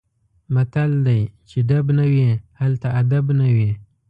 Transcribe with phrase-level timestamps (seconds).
[0.53, 2.27] متل دی: چې ډب نه وي
[2.61, 3.71] هلته ادب نه وي.